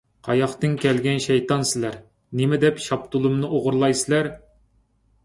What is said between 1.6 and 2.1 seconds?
سىلەر!